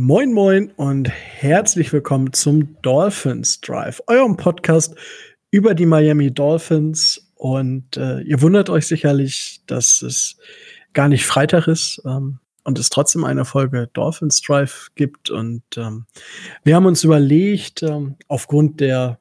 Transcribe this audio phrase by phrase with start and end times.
[0.00, 4.94] Moin, moin und herzlich willkommen zum Dolphins Drive, eurem Podcast
[5.50, 7.32] über die Miami Dolphins.
[7.34, 10.38] Und äh, ihr wundert euch sicherlich, dass es
[10.92, 15.30] gar nicht Freitag ist ähm, und es trotzdem eine Folge Dolphins Drive gibt.
[15.30, 16.06] Und ähm,
[16.62, 19.18] wir haben uns überlegt, ähm, aufgrund der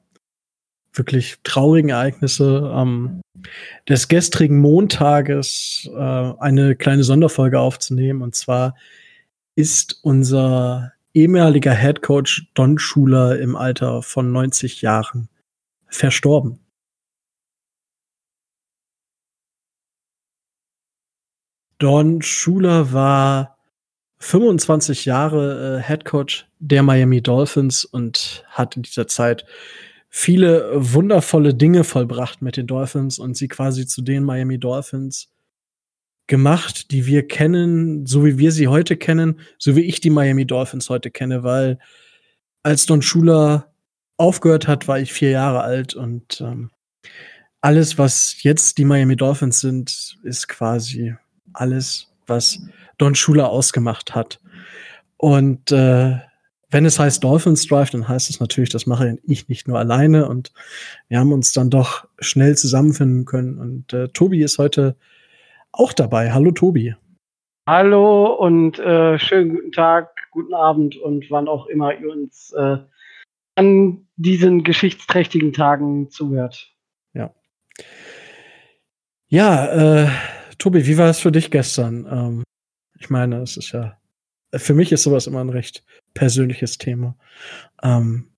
[0.93, 3.21] wirklich traurigen Ereignisse ähm,
[3.89, 8.21] des gestrigen Montages äh, eine kleine Sonderfolge aufzunehmen.
[8.21, 8.75] Und zwar
[9.57, 15.29] ist unser ehemaliger Head Coach Don Schuler im Alter von 90 Jahren
[15.87, 16.59] verstorben.
[21.79, 23.57] Don Schuler war
[24.19, 29.43] 25 Jahre äh, Head Coach der Miami Dolphins und hat in dieser Zeit
[30.07, 35.29] viele wundervolle Dinge vollbracht mit den Dolphins und sie quasi zu den Miami Dolphins
[36.27, 40.45] gemacht, die wir kennen, so wie wir sie heute kennen, so wie ich die Miami
[40.45, 41.79] Dolphins heute kenne, weil
[42.63, 43.71] als Don Schuler
[44.17, 46.71] aufgehört hat, war ich vier Jahre alt und ähm,
[47.61, 51.15] alles, was jetzt die Miami Dolphins sind, ist quasi
[51.53, 52.59] alles, was
[52.97, 54.39] Don Schuler ausgemacht hat.
[55.17, 56.17] Und äh,
[56.69, 60.27] wenn es heißt Dolphins Drive, dann heißt es natürlich, das mache ich nicht nur alleine.
[60.27, 60.51] Und
[61.07, 63.57] wir haben uns dann doch schnell zusammenfinden können.
[63.57, 64.95] Und äh, Tobi ist heute
[65.77, 66.31] auch dabei.
[66.31, 66.95] Hallo Tobi.
[67.67, 72.77] Hallo und äh, schönen guten Tag, guten Abend und wann auch immer ihr uns äh,
[73.55, 76.73] an diesen geschichtsträchtigen Tagen zuhört.
[77.13, 77.33] Ja.
[79.27, 80.09] Ja, äh,
[80.57, 82.07] Tobi, wie war es für dich gestern?
[82.09, 82.43] Ähm,
[82.99, 83.97] ich meine, es ist ja,
[84.53, 85.83] für mich ist sowas immer ein recht
[86.13, 87.17] persönliches Thema.
[87.83, 88.31] Ähm,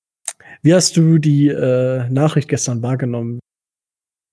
[0.63, 3.39] wie hast du die äh, Nachricht gestern wahrgenommen?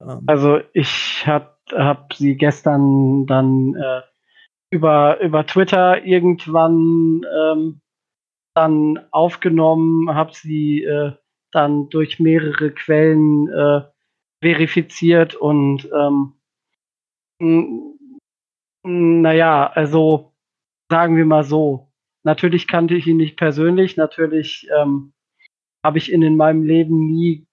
[0.00, 4.02] Ähm, also ich hatte habe sie gestern dann äh,
[4.70, 7.80] über, über Twitter irgendwann ähm,
[8.54, 11.12] dann aufgenommen, habe sie äh,
[11.52, 13.82] dann durch mehrere Quellen äh,
[14.42, 16.32] verifiziert und ähm,
[18.82, 20.32] naja, also
[20.90, 21.92] sagen wir mal so,
[22.24, 25.12] natürlich kannte ich ihn nicht persönlich, natürlich ähm,
[25.84, 27.46] habe ich ihn in meinem Leben nie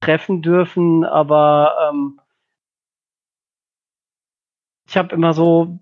[0.00, 2.20] treffen dürfen, aber ähm,
[4.94, 5.80] ich habe immer so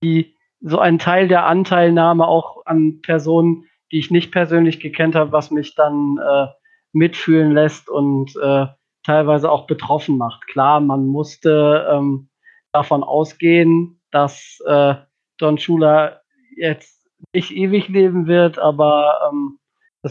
[0.00, 5.32] die so einen Teil der Anteilnahme auch an Personen, die ich nicht persönlich gekannt habe,
[5.32, 6.46] was mich dann äh,
[6.92, 8.66] mitfühlen lässt und äh,
[9.02, 10.46] teilweise auch betroffen macht.
[10.46, 12.28] Klar, man musste ähm,
[12.70, 14.94] davon ausgehen, dass äh,
[15.38, 16.22] Don Schuler
[16.56, 19.58] jetzt nicht ewig leben wird, aber ähm,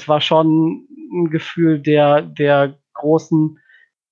[0.06, 3.58] war schon ein Gefühl der, der großen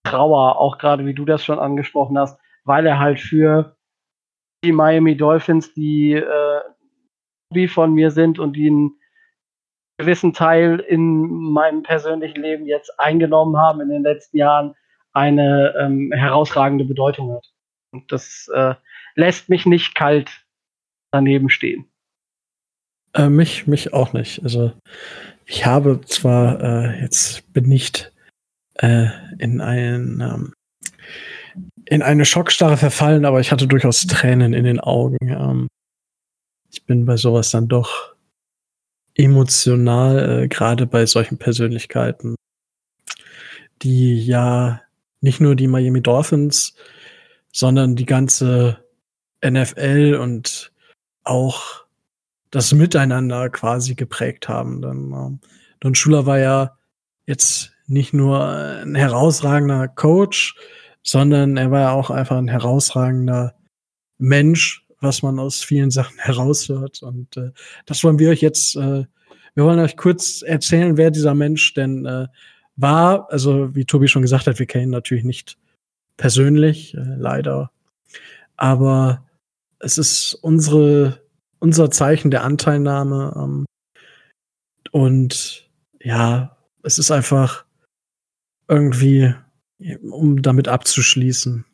[0.05, 3.75] Trauer, auch gerade wie du das schon angesprochen hast, weil er halt für
[4.63, 6.61] die Miami Dolphins, die äh,
[7.51, 8.91] wie von mir sind und die einen
[9.97, 14.75] gewissen Teil in meinem persönlichen Leben jetzt eingenommen haben in den letzten Jahren,
[15.13, 17.51] eine ähm, herausragende Bedeutung hat.
[17.91, 18.75] Und das äh,
[19.15, 20.45] lässt mich nicht kalt
[21.11, 21.89] daneben stehen.
[23.13, 24.43] Äh, mich, mich auch nicht.
[24.43, 24.71] Also
[25.45, 28.13] ich habe zwar äh, jetzt bin nicht
[28.75, 29.07] äh,
[29.39, 30.53] in einen ähm,
[31.85, 35.67] in eine Schockstarre verfallen, aber ich hatte durchaus Tränen in den Augen.
[36.71, 38.13] Ich bin bei sowas dann doch
[39.15, 42.35] emotional, äh, gerade bei solchen Persönlichkeiten,
[43.81, 44.81] die ja
[45.21, 46.75] nicht nur die Miami Dolphins,
[47.51, 48.83] sondern die ganze
[49.43, 50.71] NFL und
[51.23, 51.85] auch
[52.51, 54.81] das Miteinander quasi geprägt haben.
[54.81, 55.39] Dann, ähm,
[55.79, 56.77] Don Schuler war ja
[57.25, 60.55] jetzt nicht nur ein herausragender Coach,
[61.09, 63.55] sondern er war ja auch einfach ein herausragender
[64.19, 67.01] Mensch, was man aus vielen Sachen heraushört.
[67.01, 67.51] Und äh,
[67.87, 69.05] das wollen wir euch jetzt, äh,
[69.55, 72.27] wir wollen euch kurz erzählen, wer dieser Mensch denn äh,
[72.75, 73.31] war.
[73.31, 75.57] Also, wie Tobi schon gesagt hat, wir kennen ihn natürlich nicht
[76.15, 77.71] persönlich, äh, leider.
[78.55, 79.25] Aber
[79.79, 81.23] es ist unsere,
[81.57, 83.33] unser Zeichen der Anteilnahme.
[83.35, 83.65] Ähm,
[84.91, 85.71] und
[86.01, 87.65] ja, es ist einfach
[88.67, 89.33] irgendwie
[90.01, 91.65] um damit abzuschließen.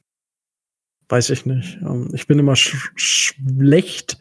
[1.09, 1.77] Weiß ich nicht.
[1.81, 4.17] Ähm, ich bin immer sch schlecht,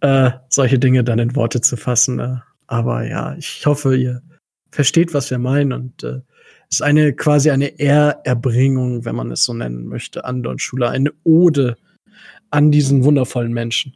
[0.00, 2.18] äh, solche Dinge dann in Worte zu fassen.
[2.18, 2.36] Äh.
[2.66, 4.22] Aber ja, ich hoffe, ihr
[4.70, 5.72] versteht, was wir meinen.
[5.72, 6.20] Und äh,
[6.68, 10.90] es ist eine quasi eine Ehrerbringung, wenn man es so nennen möchte, an Don Schuler.
[10.90, 11.76] Eine Ode
[12.50, 13.94] an diesen wundervollen Menschen.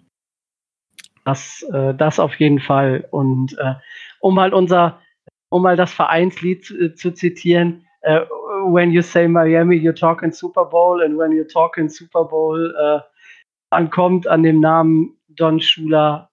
[1.25, 3.07] Das, äh, das auf jeden Fall.
[3.11, 3.75] Und äh,
[4.21, 5.01] um mal unser,
[5.49, 8.21] um mal das Vereinslied zu, äh, zu zitieren, äh,
[8.65, 13.01] when you say Miami, you're talking Super Bowl, and when you're talking Super Bowl, äh,
[13.71, 16.31] ankommt an dem Namen Don Schuler,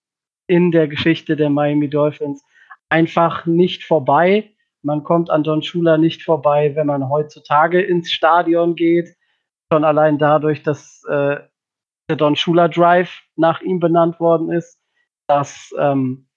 [0.48, 2.44] in der Geschichte der Miami Dolphins
[2.90, 4.54] einfach nicht vorbei.
[4.82, 9.16] Man kommt an Don Shula nicht vorbei, wenn man heutzutage ins Stadion geht.
[9.72, 11.38] Schon allein dadurch, dass äh,
[12.10, 14.80] der Don Shula Drive nach ihm benannt worden ist,
[15.28, 16.30] dass ähm,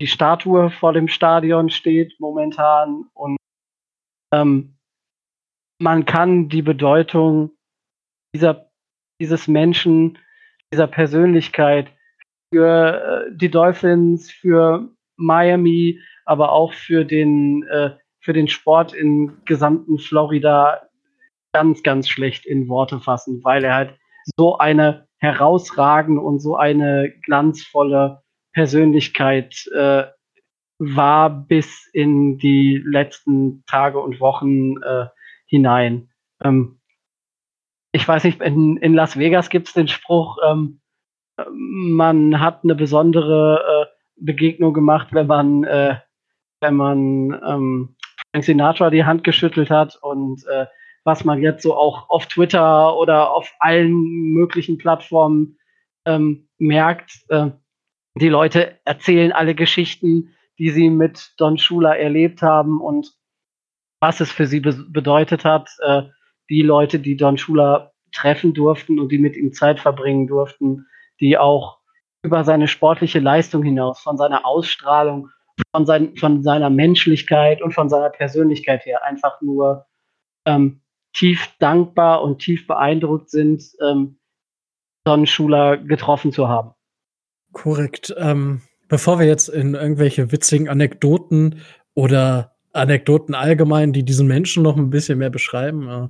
[0.00, 3.36] die Statue vor dem Stadion steht momentan und
[4.32, 4.77] ähm,
[5.78, 7.52] man kann die Bedeutung
[8.34, 8.70] dieser,
[9.20, 10.18] dieses Menschen,
[10.72, 11.88] dieser Persönlichkeit
[12.52, 19.44] für äh, die Dolphins, für Miami, aber auch für den, äh, für den Sport in
[19.44, 20.82] gesamten Florida
[21.52, 23.98] ganz, ganz schlecht in Worte fassen, weil er halt
[24.36, 28.22] so eine herausragende und so eine glanzvolle
[28.52, 30.04] Persönlichkeit äh,
[30.78, 35.06] war bis in die letzten Tage und Wochen äh,
[35.48, 36.10] hinein.
[36.42, 36.80] Ähm,
[37.92, 40.80] ich weiß nicht, in, in Las Vegas gibt es den Spruch, ähm,
[41.50, 45.96] man hat eine besondere äh, Begegnung gemacht, wenn man, äh,
[46.60, 47.96] wenn man ähm,
[48.30, 50.66] Frank Sinatra die Hand geschüttelt hat und äh,
[51.04, 55.58] was man jetzt so auch auf Twitter oder auf allen möglichen Plattformen
[56.04, 57.24] ähm, merkt.
[57.28, 57.50] Äh,
[58.14, 63.12] die Leute erzählen alle Geschichten, die sie mit Don Shula erlebt haben und
[64.00, 65.70] was es für sie be bedeutet hat.
[65.80, 66.02] Äh,
[66.50, 70.86] die Leute, die Don Shula treffen durften und die mit ihm Zeit verbringen durften,
[71.20, 71.78] die auch
[72.22, 75.30] über seine sportliche Leistung hinaus, von seiner Ausstrahlung,
[75.72, 79.86] von, sein, von seiner Menschlichkeit und von seiner Persönlichkeit her einfach nur
[80.46, 80.80] ähm,
[81.12, 84.18] tief dankbar und tief beeindruckt sind, ähm,
[85.04, 86.72] Don Schuler getroffen zu haben.
[87.52, 88.14] Korrekt.
[88.18, 91.62] Ähm, bevor wir jetzt in irgendwelche witzigen Anekdoten
[91.94, 96.08] oder Anekdoten allgemein, die diesen Menschen noch ein bisschen mehr beschreiben, äh,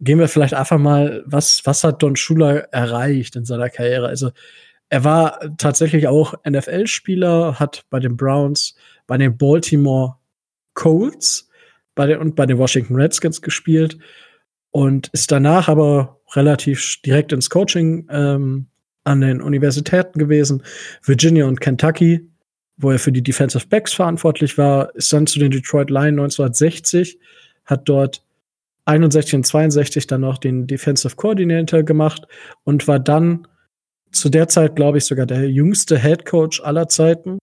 [0.00, 4.08] gehen wir vielleicht einfach mal, was, was hat Don Schuler erreicht in seiner Karriere?
[4.08, 4.30] Also,
[4.90, 8.74] er war tatsächlich auch NFL-Spieler, hat bei den Browns,
[9.06, 10.16] bei den Baltimore
[10.74, 11.48] Colts
[11.94, 13.98] bei den, und bei den Washington Redskins gespielt
[14.70, 18.66] und ist danach aber relativ direkt ins Coaching ähm,
[19.02, 20.62] an den Universitäten gewesen,
[21.02, 22.30] Virginia und Kentucky,
[22.78, 27.18] wo er für die Defensive Backs verantwortlich war, ist dann zu den Detroit Lions 1960,
[27.64, 28.22] hat dort
[28.86, 32.26] 61 und 62 dann noch den Defensive Coordinator gemacht
[32.64, 33.46] und war dann
[34.12, 37.38] zu der Zeit, glaube ich, sogar der jüngste Head Coach aller Zeiten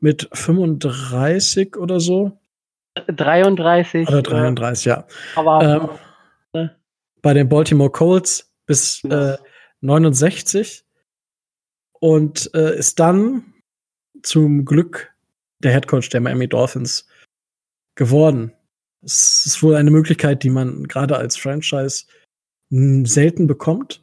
[0.00, 2.38] mit 35 oder so.
[3.06, 4.06] 33.
[4.08, 5.06] Oder 33, ja.
[5.36, 5.90] Aber
[6.52, 6.68] ähm,
[7.22, 9.38] bei den Baltimore Colts bis äh,
[9.80, 10.84] 69
[11.94, 13.53] und äh, ist dann
[14.24, 15.14] zum Glück
[15.60, 17.06] der Head Coach der Miami Dolphins
[17.94, 18.52] geworden.
[19.02, 22.06] Es ist wohl eine Möglichkeit, die man gerade als Franchise
[22.70, 24.02] selten bekommt,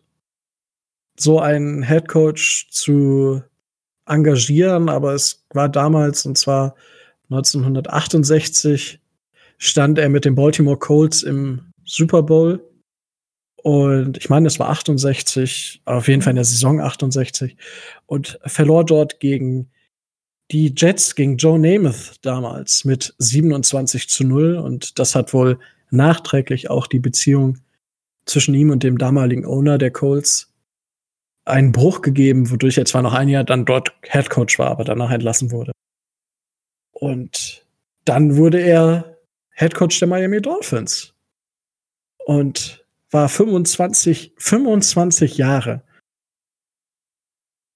[1.19, 3.43] so einen Head Coach zu
[4.05, 6.75] engagieren, aber es war damals, und zwar
[7.29, 8.99] 1968,
[9.57, 12.63] stand er mit den Baltimore Colts im Super Bowl.
[13.63, 17.55] Und ich meine, es war 68, auf jeden Fall in der Saison 68.
[18.07, 19.69] Und verlor dort gegen
[20.51, 25.59] die Jets gegen Joe Namath damals mit 27 zu 0 und das hat wohl
[25.91, 27.59] nachträglich auch die Beziehung
[28.25, 30.53] zwischen ihm und dem damaligen Owner der Colts
[31.45, 34.83] einen Bruch gegeben, wodurch er zwar noch ein Jahr dann dort Head Coach war, aber
[34.83, 35.71] danach entlassen wurde.
[36.91, 37.65] Und
[38.05, 39.17] dann wurde er
[39.55, 41.13] Head Coach der Miami Dolphins
[42.25, 45.83] und war 25, 25 Jahre.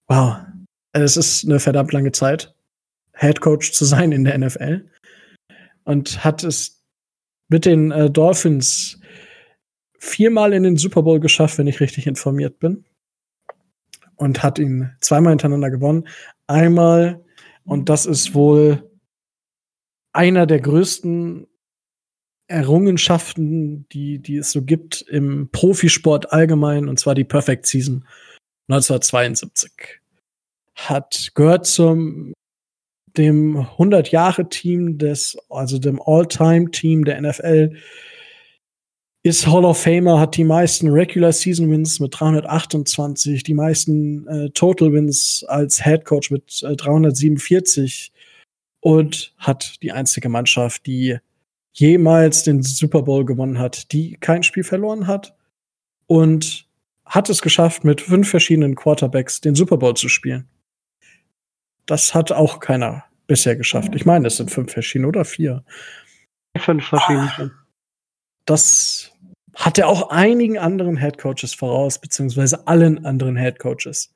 [0.07, 0.37] Wow.
[0.91, 2.54] Es ist eine verdammt lange Zeit.
[3.15, 4.89] Head Coach zu sein in der NFL.
[5.83, 6.83] Und hat es
[7.47, 8.99] mit den äh, Dolphins
[9.97, 12.85] viermal in den Super Bowl geschafft, wenn ich richtig informiert bin.
[14.15, 16.07] Und hat ihn zweimal hintereinander gewonnen.
[16.47, 17.23] Einmal,
[17.63, 18.89] und das ist wohl
[20.13, 21.47] einer der größten
[22.47, 28.07] Errungenschaften, die, die es so gibt im Profisport allgemein, und zwar die Perfect Season
[28.69, 29.99] 1972.
[30.75, 32.33] Hat gehört zum
[33.17, 37.75] dem 100-Jahre-Team des, also dem All-Time-Team der NFL,
[39.23, 44.49] ist Hall of Famer, hat die meisten Regular Season Wins mit 328, die meisten äh,
[44.51, 48.11] Total Wins als Head Coach mit äh, 347
[48.81, 51.17] und hat die einzige Mannschaft, die
[51.73, 55.35] jemals den Super Bowl gewonnen hat, die kein Spiel verloren hat
[56.05, 56.67] und
[57.03, 60.47] hat es geschafft, mit fünf verschiedenen Quarterbacks den Super Bowl zu spielen.
[61.85, 63.95] Das hat auch keiner bisher geschafft.
[63.95, 65.63] Ich meine, es sind fünf verschiedene oder vier.
[66.57, 67.51] Fünf verschiedene.
[68.45, 69.11] Das
[69.55, 74.13] hat er auch einigen anderen Head Coaches voraus, beziehungsweise allen anderen Head Coaches.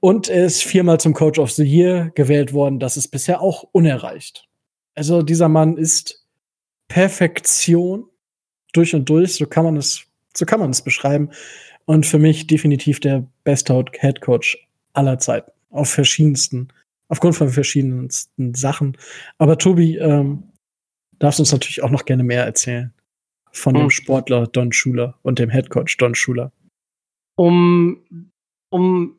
[0.00, 2.80] Und er ist viermal zum Coach of the Year gewählt worden.
[2.80, 4.48] Das ist bisher auch unerreicht.
[4.94, 6.26] Also dieser Mann ist
[6.88, 8.06] Perfektion
[8.72, 9.34] durch und durch.
[9.34, 11.30] So kann man es, so kann man es beschreiben.
[11.84, 14.56] Und für mich definitiv der beste Head Coach
[14.94, 15.50] aller Zeiten.
[15.70, 16.68] Auf verschiedensten,
[17.08, 18.96] aufgrund von verschiedensten Sachen.
[19.38, 20.50] Aber Tobi, ähm,
[21.20, 22.92] darfst uns natürlich auch noch gerne mehr erzählen
[23.52, 23.82] von hm.
[23.82, 26.52] dem Sportler Don Schuler und dem Head Coach Don Schuler.
[27.36, 28.30] Um,
[28.70, 29.18] um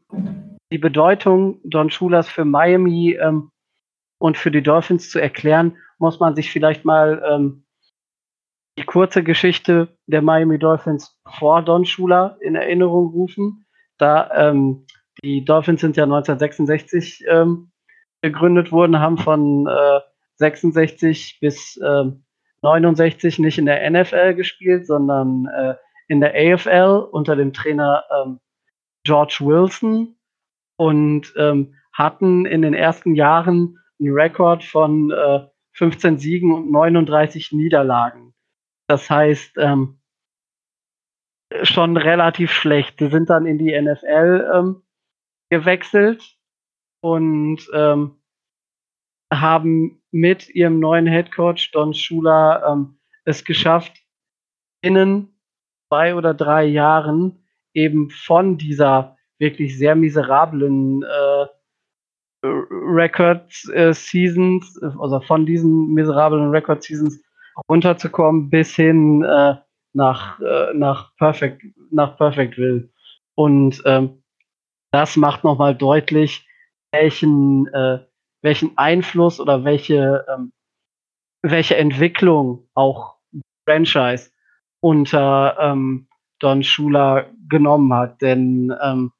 [0.72, 3.50] die Bedeutung Don Schulers für Miami ähm,
[4.20, 7.64] und für die Dolphins zu erklären, muss man sich vielleicht mal ähm,
[8.78, 13.66] die kurze Geschichte der Miami Dolphins vor Don Schuler in Erinnerung rufen.
[13.98, 14.86] Da ähm,
[15.24, 17.72] die Dolphins sind ja 1966 ähm,
[18.22, 20.00] gegründet worden, haben von äh,
[20.36, 22.06] 66 bis äh,
[22.62, 25.76] 69 nicht in der NFL gespielt, sondern äh,
[26.08, 28.40] in der AFL unter dem Trainer ähm,
[29.04, 30.16] George Wilson
[30.78, 37.52] und ähm, hatten in den ersten Jahren einen Rekord von äh, 15 Siegen und 39
[37.52, 38.34] Niederlagen.
[38.88, 40.02] Das heißt, ähm,
[41.64, 43.00] schon relativ schlecht.
[43.00, 44.84] Die sind dann in die NFL ähm,
[45.52, 46.24] gewechselt
[47.02, 48.16] und ähm,
[49.32, 53.94] haben mit ihrem neuen Head Coach Don Schuler ähm, es geschafft,
[54.82, 55.38] innen
[55.90, 61.46] zwei oder drei Jahren eben von dieser wirklich sehr miserablen äh,
[62.44, 67.22] Record äh, Seasons, also von diesen miserablen Record Seasons
[67.70, 69.56] runterzukommen bis hin äh,
[69.94, 72.90] nach, äh, nach Perfect, nach Perfectville.
[73.36, 74.21] Und ähm,
[74.92, 76.48] das macht nochmal deutlich,
[76.92, 78.00] welchen, äh,
[78.42, 80.52] welchen Einfluss oder welche, ähm,
[81.42, 83.16] welche Entwicklung auch
[83.66, 84.32] Franchise
[84.82, 86.08] unter ähm,
[86.40, 88.22] Don Schuler genommen hat.
[88.22, 89.12] Denn ähm,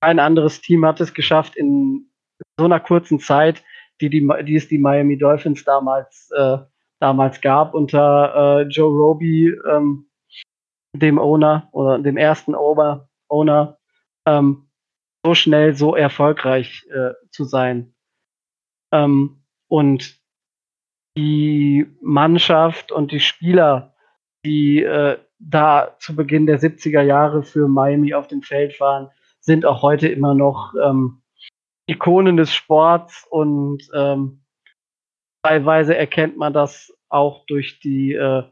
[0.00, 2.10] kein anderes Team hat es geschafft, in
[2.58, 3.62] so einer kurzen Zeit,
[4.00, 6.58] die, die, die es die Miami Dolphins damals, äh,
[7.00, 10.10] damals gab, unter äh, Joe Roby, ähm,
[10.94, 13.78] dem Owner oder dem ersten Ober Owner,
[14.26, 14.65] ähm,
[15.26, 17.92] so schnell, so erfolgreich äh, zu sein.
[18.92, 20.20] Ähm, und
[21.16, 23.96] die Mannschaft und die Spieler,
[24.44, 29.08] die äh, da zu Beginn der 70er Jahre für Miami auf dem Feld waren,
[29.40, 31.22] sind auch heute immer noch ähm,
[31.88, 34.44] Ikonen des Sports und ähm,
[35.42, 38.44] teilweise erkennt man das auch durch die äh,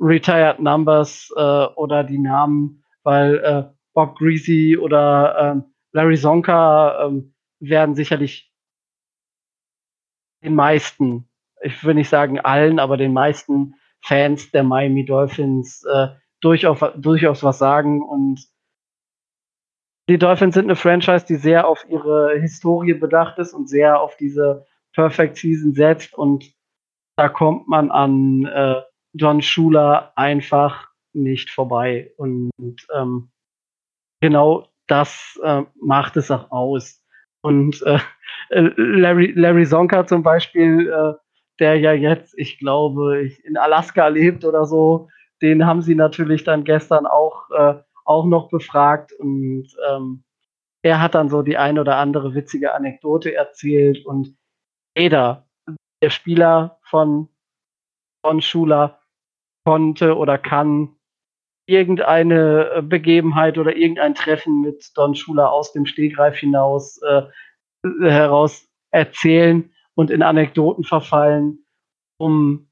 [0.00, 7.34] Retired Numbers äh, oder die Namen, weil äh, Bob Greasy oder ähm, Larry Zonka ähm,
[7.60, 8.52] werden sicherlich
[10.42, 11.28] den meisten,
[11.62, 16.08] ich will nicht sagen allen, aber den meisten Fans der Miami Dolphins äh,
[16.40, 18.48] durchaus, durchaus was sagen und
[20.08, 24.16] die Dolphins sind eine Franchise, die sehr auf ihre Historie bedacht ist und sehr auf
[24.16, 26.14] diese Perfect Season setzt.
[26.14, 26.52] Und
[27.16, 28.82] da kommt man an äh,
[29.12, 32.12] John Schuler einfach nicht vorbei.
[32.16, 32.50] Und
[32.92, 33.30] ähm,
[34.20, 37.02] genau das äh, macht es auch aus.
[37.40, 37.98] Und äh,
[38.50, 41.14] Larry, Larry Zonka zum Beispiel, äh,
[41.58, 45.08] der ja jetzt, ich glaube, in Alaska lebt oder so,
[45.40, 47.74] den haben sie natürlich dann gestern auch äh,
[48.04, 50.24] auch noch befragt und ähm,
[50.82, 54.36] er hat dann so die ein oder andere witzige Anekdote erzählt und
[54.96, 55.46] jeder
[56.02, 57.28] der Spieler von,
[58.24, 59.00] von Schuler
[59.64, 60.96] konnte oder kann
[61.72, 67.22] irgendeine Begebenheit oder irgendein Treffen mit Don Schuler aus dem Stegreif hinaus äh,
[68.00, 71.64] heraus erzählen und in Anekdoten verfallen,
[72.18, 72.68] um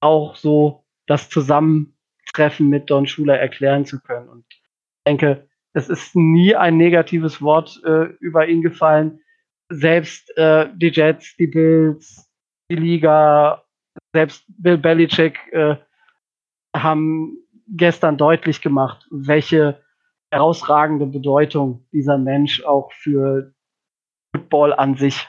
[0.00, 1.96] auch so das Zusammen
[2.32, 4.28] Treffen mit Don Schuler erklären zu können.
[4.28, 4.62] Und ich
[5.06, 9.20] denke, es ist nie ein negatives Wort äh, über ihn gefallen.
[9.68, 12.28] Selbst äh, die Jets, die Bills,
[12.70, 13.64] die Liga,
[14.12, 15.76] selbst Bill Belichick äh,
[16.74, 19.80] haben gestern deutlich gemacht, welche
[20.30, 23.52] herausragende Bedeutung dieser Mensch auch für
[24.34, 25.28] Football an sich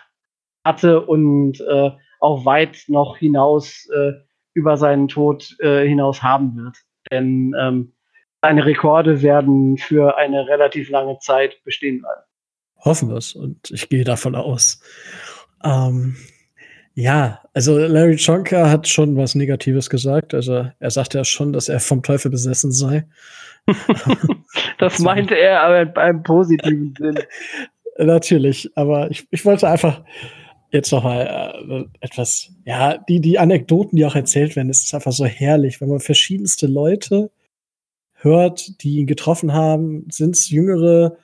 [0.64, 4.14] hatte und äh, auch weit noch hinaus äh,
[4.54, 6.78] über seinen Tod äh, hinaus haben wird.
[7.12, 7.94] Denn ähm,
[8.42, 12.22] seine Rekorde werden für eine relativ lange Zeit bestehen bleiben.
[12.78, 14.82] Hoffen wir es und ich gehe davon aus.
[15.64, 16.16] Ähm,
[16.96, 20.34] ja, also Larry Chonka hat schon was Negatives gesagt.
[20.34, 23.06] Also er sagte ja schon, dass er vom Teufel besessen sei.
[24.80, 27.20] das meinte er aber beim positiven Sinn.
[27.98, 30.04] Natürlich, aber ich, ich wollte einfach
[30.72, 35.12] jetzt noch mal äh, etwas, ja, die, die Anekdoten, die auch erzählt werden, ist einfach
[35.12, 37.30] so herrlich, wenn man verschiedenste Leute
[38.16, 41.18] hört, die ihn getroffen haben, sind es jüngere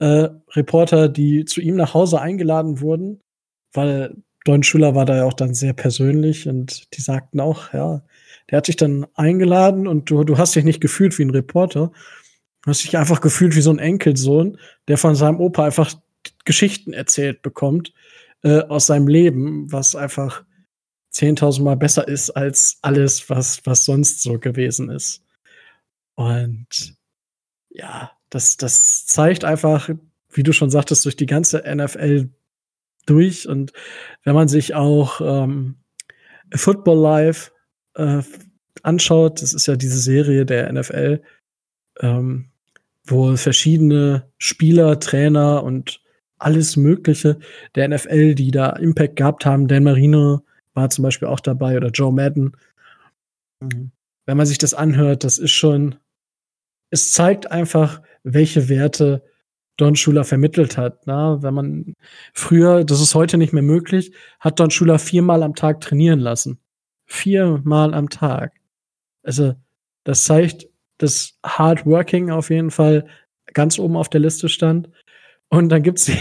[0.00, 3.20] äh, Reporter, die zu ihm nach Hause eingeladen wurden,
[3.72, 8.02] weil Don Schuler war da ja auch dann sehr persönlich und die sagten auch, ja,
[8.50, 11.90] der hat dich dann eingeladen und du, du hast dich nicht gefühlt wie ein Reporter.
[12.62, 15.94] Du hast dich einfach gefühlt wie so ein Enkelsohn, der von seinem Opa einfach
[16.44, 17.92] Geschichten erzählt bekommt
[18.42, 20.44] äh, aus seinem Leben, was einfach
[21.14, 25.22] 10.000 Mal besser ist als alles, was, was sonst so gewesen ist.
[26.16, 26.96] Und
[27.70, 29.88] ja, das, das zeigt einfach,
[30.30, 32.28] wie du schon sagtest, durch die ganze NFL
[33.06, 33.48] durch.
[33.48, 33.72] Und
[34.24, 35.76] wenn man sich auch ähm,
[36.54, 37.52] Football Live
[37.94, 38.22] äh,
[38.82, 41.22] anschaut, das ist ja diese Serie der NFL,
[42.00, 42.50] ähm,
[43.06, 46.00] wo verschiedene Spieler, Trainer und
[46.38, 47.38] alles Mögliche
[47.74, 49.68] der NFL, die da Impact gehabt haben.
[49.68, 50.42] Dan Marino
[50.74, 52.56] war zum Beispiel auch dabei oder Joe Madden.
[53.60, 53.90] Mhm.
[54.26, 55.96] Wenn man sich das anhört, das ist schon,
[56.90, 59.22] es zeigt einfach, welche Werte
[59.76, 61.06] Don Schuler vermittelt hat.
[61.06, 61.94] Na, wenn man
[62.32, 66.58] früher, das ist heute nicht mehr möglich, hat Don Schuler viermal am Tag trainieren lassen.
[67.06, 68.52] Viermal am Tag.
[69.22, 69.54] Also,
[70.04, 73.06] das zeigt, dass Hard Working auf jeden Fall
[73.52, 74.90] ganz oben auf der Liste stand.
[75.48, 76.18] Und dann gibt's die,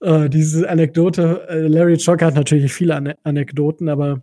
[0.00, 1.46] äh, diese Anekdote.
[1.48, 4.22] Äh, Larry Chocker hat natürlich viele Ane Anekdoten, aber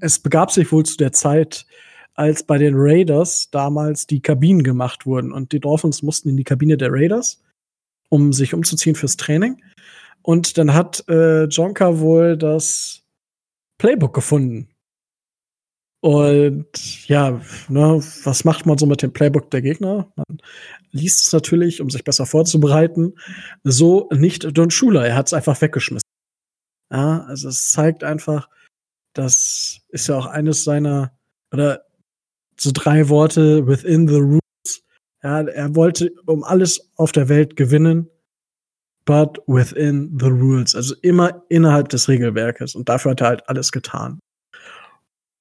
[0.00, 1.66] es begab sich wohl zu der Zeit,
[2.14, 5.32] als bei den Raiders damals die Kabinen gemacht wurden.
[5.32, 7.42] Und die Dolphins mussten in die Kabine der Raiders,
[8.08, 9.62] um sich umzuziehen fürs Training.
[10.22, 13.02] Und dann hat äh, Jonka wohl das
[13.78, 14.68] Playbook gefunden.
[16.00, 20.12] Und ja, ne, was macht man so mit dem Playbook der Gegner?
[20.16, 20.38] Man
[20.90, 23.14] liest es natürlich, um sich besser vorzubereiten.
[23.62, 26.06] So nicht Don Schuler, er hat es einfach weggeschmissen.
[26.92, 28.50] Ja, also es zeigt einfach,
[29.14, 31.16] das ist ja auch eines seiner,
[31.52, 31.86] oder
[32.60, 34.82] so drei Worte within the rules.
[35.22, 38.10] Ja, er wollte um alles auf der Welt gewinnen,
[39.04, 40.74] but within the rules.
[40.74, 42.74] Also immer innerhalb des Regelwerkes.
[42.74, 44.18] Und dafür hat er halt alles getan.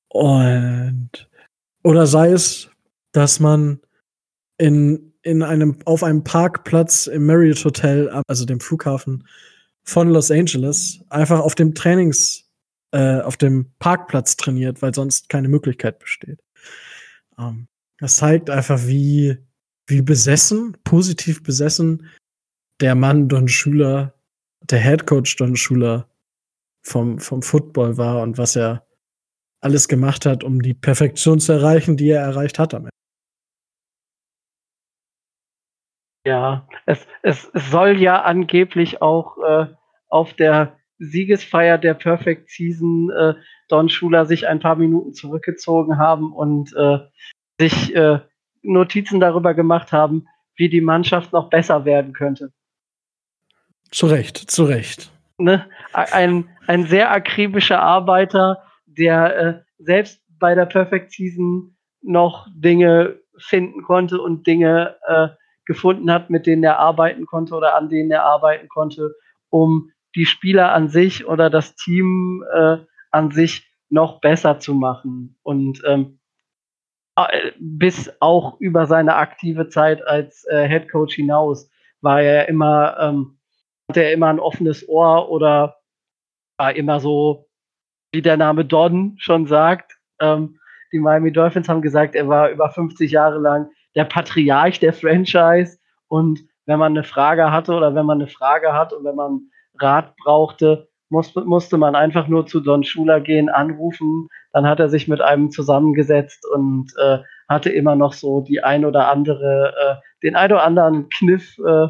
[0.10, 1.28] Und
[1.84, 2.70] oder sei es,
[3.12, 3.80] dass man
[4.58, 9.28] in, in einem, auf einem Parkplatz im Marriott Hotel, also dem Flughafen
[9.84, 12.50] von Los Angeles, einfach auf dem Trainings,
[12.92, 16.40] äh, auf dem Parkplatz trainiert, weil sonst keine Möglichkeit besteht.
[17.38, 17.68] Ähm,
[18.00, 19.38] das zeigt einfach, wie,
[19.88, 22.10] wie besessen, positiv besessen
[22.82, 24.14] der Mann Don Schuler,
[24.62, 26.10] der Head Coach Don Schuler
[26.82, 28.86] vom, vom Football war und was er
[29.62, 32.90] alles gemacht hat, um die Perfektion zu erreichen, die er erreicht hat am.
[36.26, 39.68] Ja, es, es, es soll ja angeblich auch äh,
[40.10, 43.34] auf der Siegesfeier der Perfect Season äh,
[43.70, 47.00] Don Schuler sich ein paar Minuten zurückgezogen haben und äh,
[47.60, 48.20] sich äh,
[48.62, 52.52] Notizen darüber gemacht haben, wie die Mannschaft noch besser werden könnte.
[53.92, 55.12] Zu Recht, zu Recht.
[55.38, 55.68] Ne?
[55.94, 63.84] Ein, ein sehr akribischer Arbeiter, der äh, selbst bei der Perfect Season noch Dinge finden
[63.84, 65.30] konnte und Dinge äh,
[65.66, 69.16] gefunden hat, mit denen er arbeiten konnte oder an denen er arbeiten konnte,
[69.50, 72.78] um die Spieler an sich oder das Team äh,
[73.14, 75.38] an sich noch besser zu machen.
[75.44, 76.20] Und ähm,
[77.16, 81.70] äh, bis auch über seine aktive Zeit als äh, Head Coach hinaus
[82.02, 83.38] war er immer, ähm,
[83.88, 85.78] hatte er immer ein offenes Ohr oder
[86.58, 87.48] war immer so,
[88.12, 89.98] wie der Name Don schon sagt.
[90.20, 90.60] Ähm,
[90.92, 95.78] die Miami Dolphins haben gesagt, er war über 50 Jahre lang der Patriarch der Franchise
[96.08, 99.52] und wenn man eine Frage hatte oder wenn man eine Frage hat und wenn man
[99.80, 104.28] Rat brauchte, musste, musste man einfach nur zu Don Schuler gehen, anrufen.
[104.52, 108.84] Dann hat er sich mit einem zusammengesetzt und äh, hatte immer noch so die ein
[108.84, 111.88] oder andere, äh, den ein oder anderen Kniff äh,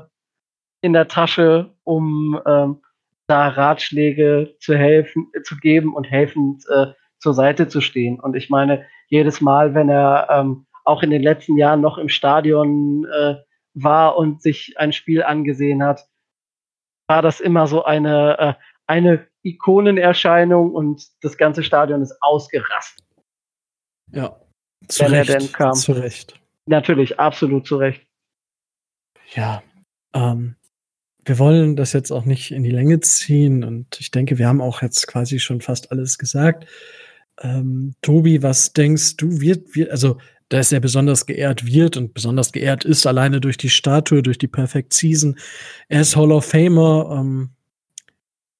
[0.82, 2.82] in der Tasche, um ähm,
[3.28, 8.20] da Ratschläge zu helfen, zu geben und helfend äh, zur Seite zu stehen.
[8.20, 12.10] Und ich meine, jedes Mal, wenn er ähm, auch in den letzten Jahren noch im
[12.10, 13.36] Stadion äh,
[13.74, 16.06] war und sich ein Spiel angesehen hat,
[17.08, 18.54] war das immer so eine, äh,
[18.94, 23.04] eine Ikonenerscheinung und das ganze Stadion ist ausgerastet.
[24.12, 24.40] Ja,
[24.88, 25.74] zu wenn Recht, er denn kam.
[25.74, 26.40] Zu Recht.
[26.68, 28.06] Natürlich, absolut zu Recht.
[29.34, 29.64] Ja,
[30.14, 30.56] ähm,
[31.26, 34.62] wir wollen das jetzt auch nicht in die Länge ziehen und ich denke, wir haben
[34.62, 36.68] auch jetzt quasi schon fast alles gesagt.
[37.42, 42.52] Ähm, Tobi, was denkst du, wird, wird, also dass er besonders geehrt wird und besonders
[42.52, 45.40] geehrt ist, alleine durch die Statue, durch die Perfect Season.
[45.88, 47.10] Er ist Hall of Famer.
[47.18, 47.50] Ähm,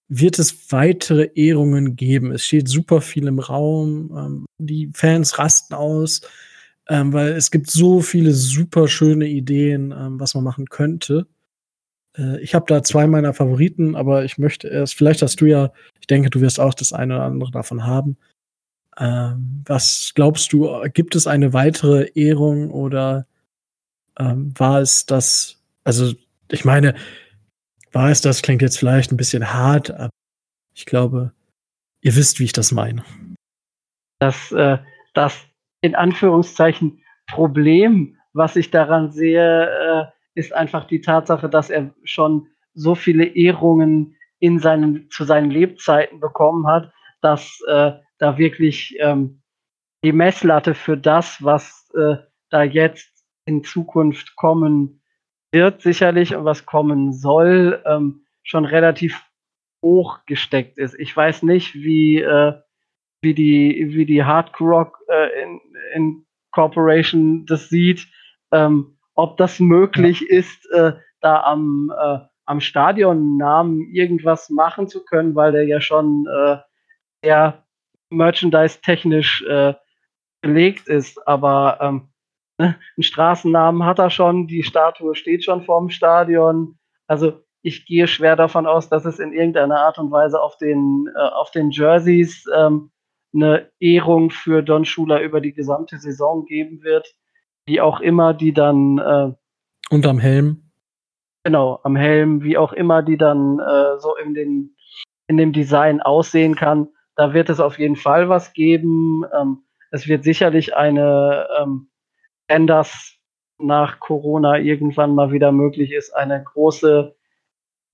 [0.08, 2.32] wird es weitere Ehrungen geben?
[2.32, 4.12] Es steht super viel im Raum.
[4.16, 6.22] Ähm, die Fans rasten aus,
[6.88, 11.28] ähm, weil es gibt so viele super schöne Ideen, ähm, was man machen könnte.
[12.18, 15.72] Äh, ich habe da zwei meiner Favoriten, aber ich möchte erst, vielleicht hast du ja,
[16.00, 18.18] ich denke, du wirst auch das eine oder andere davon haben.
[18.98, 23.26] Ähm, was glaubst du, gibt es eine weitere Ehrung oder
[24.20, 26.14] ähm, war es das, also
[26.52, 26.94] ich meine,
[27.94, 30.10] war es das, klingt jetzt vielleicht ein bisschen hart, aber
[30.74, 31.32] ich glaube,
[32.02, 33.04] ihr wisst, wie ich das meine.
[34.20, 34.80] Das, äh,
[35.14, 35.46] das
[35.82, 42.48] in Anführungszeichen Problem, was ich daran sehe, äh, ist einfach die Tatsache, dass er schon
[42.74, 49.42] so viele Ehrungen in seinen, zu seinen Lebzeiten bekommen hat, dass äh, da wirklich ähm,
[50.04, 52.16] die Messlatte für das, was äh,
[52.50, 53.10] da jetzt
[53.46, 55.03] in Zukunft kommen
[55.54, 59.24] wird, sicherlich und was kommen soll, ähm, schon relativ
[59.82, 60.96] hoch gesteckt ist.
[61.00, 62.54] Ich weiß nicht, wie, äh,
[63.22, 65.62] wie die, wie die Hardcore Rock äh, in,
[65.94, 68.08] in Corporation das sieht.
[68.52, 70.38] Ähm, ob das möglich ja.
[70.40, 76.26] ist, äh, da am, äh, am Stadionnamen irgendwas machen zu können, weil der ja schon
[76.28, 76.58] äh,
[77.22, 77.64] eher
[78.10, 79.74] merchandise-technisch äh,
[80.42, 81.26] belegt ist.
[81.28, 82.13] Aber ähm,
[82.58, 86.78] einen Straßennamen hat er schon, die Statue steht schon vorm Stadion.
[87.08, 91.10] Also ich gehe schwer davon aus, dass es in irgendeiner Art und Weise auf den,
[91.16, 92.92] äh, auf den Jerseys ähm,
[93.34, 97.16] eine Ehrung für Don Schuler über die gesamte Saison geben wird
[97.66, 98.98] wie auch immer die dann.
[98.98, 99.34] Äh,
[99.90, 100.72] Und am Helm.
[101.44, 104.76] Genau, am Helm, wie auch immer die dann äh, so in, den,
[105.28, 106.90] in dem Design aussehen kann.
[107.16, 109.24] Da wird es auf jeden Fall was geben.
[109.38, 111.90] Ähm, es wird sicherlich eine, ähm,
[112.54, 113.16] wenn das
[113.58, 117.16] nach Corona irgendwann mal wieder möglich ist, eine große,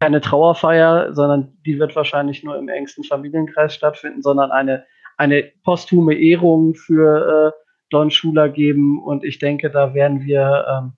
[0.02, 6.14] keine Trauerfeier, sondern die wird wahrscheinlich nur im engsten Familienkreis stattfinden, sondern eine, eine posthume
[6.14, 10.94] Ehrung für äh, Don Schuler geben und ich denke, da werden wir ähm,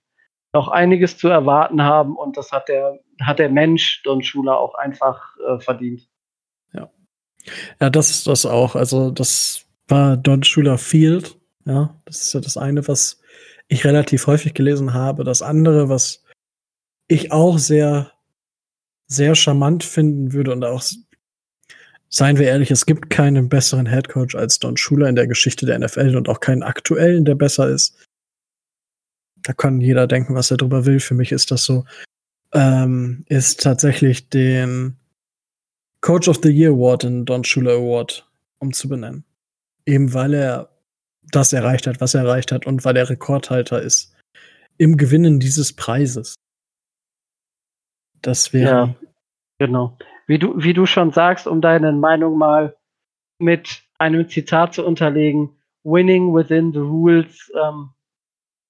[0.52, 4.74] noch einiges zu erwarten haben und das hat der, hat der Mensch Don Schuler auch
[4.74, 6.08] einfach äh, verdient.
[6.72, 6.90] Ja.
[7.80, 8.74] Ja, das ist das auch.
[8.74, 11.38] Also, das war Don Schuler Field.
[11.64, 13.21] Ja, das ist ja das eine, was
[13.68, 15.24] ich relativ häufig gelesen habe.
[15.24, 16.24] Das andere, was
[17.08, 18.12] ich auch sehr,
[19.06, 20.82] sehr charmant finden würde und auch
[22.08, 25.78] seien wir ehrlich, es gibt keinen besseren Headcoach als Don Schuler in der Geschichte der
[25.78, 27.96] NFL und auch keinen aktuellen, der besser ist.
[29.42, 31.00] Da kann jeder denken, was er drüber will.
[31.00, 31.84] Für mich ist das so.
[32.52, 34.96] Ähm, ist tatsächlich den
[36.02, 39.24] Coach of the Year Award, den Don Schuler Award, umzubenennen.
[39.86, 40.71] Eben weil er
[41.30, 44.14] das erreicht hat, was er erreicht hat und weil er Rekordhalter ist
[44.78, 46.34] im Gewinnen dieses Preises.
[48.20, 48.70] Das wäre.
[48.70, 48.94] Ja,
[49.58, 52.76] genau wie du, wie du schon sagst, um deine Meinung mal
[53.38, 57.90] mit einem Zitat zu unterlegen, winning within the rules, ähm,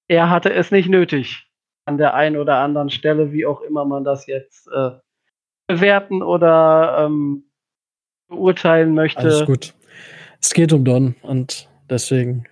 [0.09, 1.47] er hatte es nicht nötig
[1.85, 4.91] an der einen oder anderen Stelle, wie auch immer man das jetzt äh,
[5.67, 7.45] bewerten oder ähm,
[8.27, 9.21] beurteilen möchte.
[9.21, 9.73] Alles gut.
[10.41, 12.47] Es geht um Don und deswegen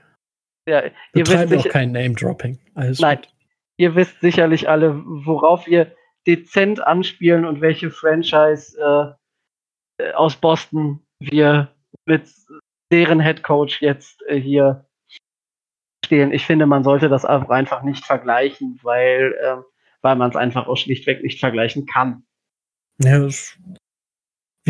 [0.68, 2.60] ja, ihr betreiben auch kein Name-Dropping.
[2.76, 3.30] Nein, gut.
[3.78, 5.96] ihr wisst sicherlich alle, worauf wir
[6.28, 9.18] dezent anspielen und welche Franchise
[10.00, 11.74] äh, aus Boston wir
[12.06, 12.30] mit
[12.92, 14.86] deren Head Coach jetzt äh, hier
[16.06, 16.32] stehen.
[16.32, 19.58] Ich finde, man sollte das einfach nicht vergleichen, weil, äh,
[20.02, 22.24] weil man es einfach auch schlichtweg nicht vergleichen kann.
[23.00, 23.58] Ja, das,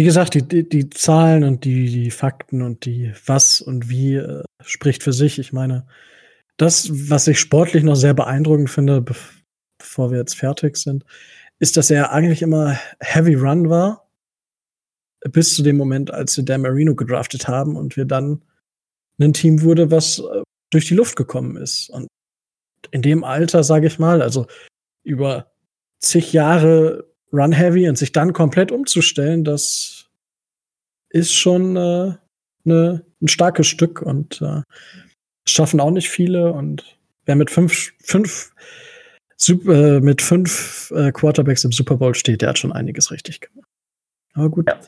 [0.01, 4.15] wie gesagt, die, die, die, Zahlen und die, die Fakten und die was und wie
[4.15, 5.37] äh, spricht für sich.
[5.37, 5.85] Ich meine,
[6.57, 9.05] das, was ich sportlich noch sehr beeindruckend finde,
[9.77, 11.05] bevor wir jetzt fertig sind,
[11.59, 14.09] ist, dass er eigentlich immer Heavy Run war,
[15.29, 18.41] bis zu dem Moment, als wir Dan Marino gedraftet haben und wir dann
[19.19, 21.91] ein Team wurde, was äh, durch die Luft gekommen ist.
[21.91, 22.07] Und
[22.89, 24.47] in dem Alter, sage ich mal, also
[25.03, 25.51] über
[25.99, 30.09] zig Jahre Run Heavy und sich dann komplett umzustellen, das
[31.09, 32.13] ist schon äh,
[32.63, 34.61] ne, ein starkes Stück und äh,
[35.45, 36.53] schaffen auch nicht viele.
[36.53, 38.53] Und wer mit fünf, fünf
[39.37, 43.41] Super, äh, mit fünf äh, Quarterbacks im Super Bowl steht, der hat schon einiges richtig
[43.41, 43.67] gemacht.
[44.33, 44.67] Aber gut.
[44.67, 44.79] Ja.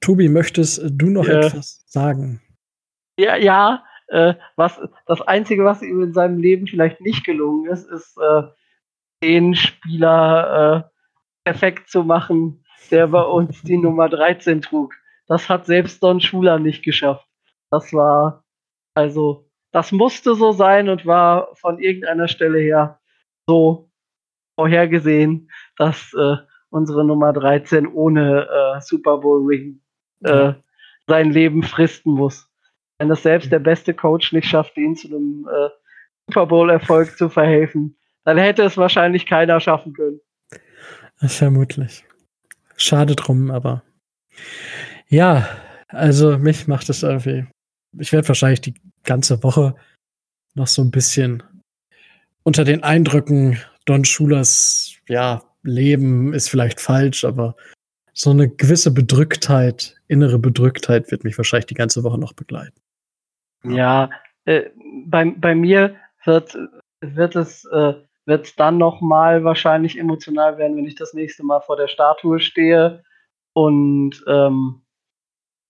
[0.00, 2.40] Tobi, möchtest du noch äh, etwas sagen?
[3.18, 3.84] Ja, ja.
[4.06, 8.42] Äh, was, das Einzige, was ihm in seinem Leben vielleicht nicht gelungen ist, ist, äh,
[9.22, 14.94] den Spieler äh, perfekt zu machen, der bei uns die Nummer 13 trug.
[15.26, 17.26] Das hat selbst Don Schuler nicht geschafft.
[17.70, 18.44] Das war,
[18.94, 22.98] also, das musste so sein und war von irgendeiner Stelle her
[23.46, 23.90] so
[24.56, 26.36] vorhergesehen, dass äh,
[26.70, 29.80] unsere Nummer 13 ohne äh, Super Bowl Ring
[30.24, 30.54] äh,
[31.06, 32.48] sein Leben fristen muss.
[32.98, 35.68] Wenn das selbst der beste Coach nicht schafft, ihn zu einem äh,
[36.26, 40.20] Super Bowl Erfolg zu verhelfen, dann hätte es wahrscheinlich keiner schaffen können.
[41.16, 42.04] Vermutlich.
[42.76, 43.82] Schade drum, aber
[45.08, 45.48] ja,
[45.88, 47.46] also mich macht es irgendwie.
[47.98, 49.74] Ich werde wahrscheinlich die ganze Woche
[50.54, 51.42] noch so ein bisschen
[52.42, 57.56] unter den Eindrücken Don Schulers, ja, Leben ist vielleicht falsch, aber
[58.12, 62.80] so eine gewisse Bedrücktheit, innere Bedrücktheit wird mich wahrscheinlich die ganze Woche noch begleiten.
[63.64, 64.10] Ja,
[64.44, 64.70] äh,
[65.06, 66.56] bei, bei mir wird,
[67.00, 67.94] wird es äh,
[68.26, 72.40] wird dann noch mal wahrscheinlich emotional werden, wenn ich das nächste Mal vor der Statue
[72.40, 73.02] stehe.
[73.52, 74.82] Und ähm,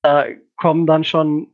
[0.03, 1.49] da kommen dann schon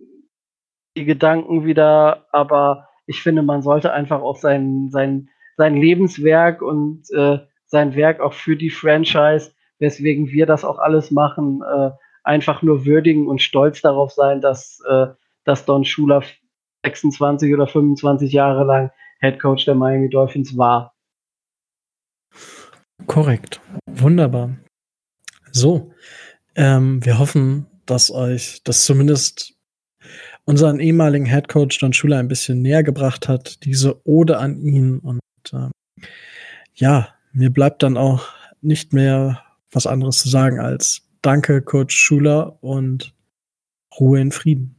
[0.96, 7.04] die Gedanken wieder, aber ich finde, man sollte einfach auch sein, sein, sein Lebenswerk und
[7.12, 11.90] äh, sein Werk auch für die Franchise, weswegen wir das auch alles machen, äh,
[12.24, 15.06] einfach nur würdigen und stolz darauf sein, dass, äh,
[15.44, 16.22] dass Don Schuler
[16.85, 20.94] 26 oder 25 Jahre lang Head Coach der Miami Dolphins war.
[23.07, 23.61] Korrekt.
[23.87, 24.57] Wunderbar.
[25.52, 25.92] So,
[26.55, 29.55] ähm, wir hoffen, dass euch das zumindest
[30.44, 34.98] unseren ehemaligen Head Coach Don Schuler ein bisschen näher gebracht hat, diese Ode an ihn.
[34.98, 35.20] Und
[35.52, 35.70] äh,
[36.74, 38.29] ja, mir bleibt dann auch
[38.61, 43.14] nicht mehr was anderes zu sagen als Danke, Coach Schuler und
[43.98, 44.75] Ruhe in Frieden.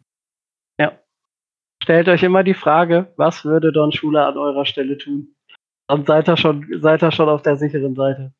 [1.88, 5.34] Stellt euch immer die Frage, was würde Don Schuler an eurer Stelle tun?
[5.88, 8.34] Dann seid ihr schon, seid ihr schon auf der sicheren Seite.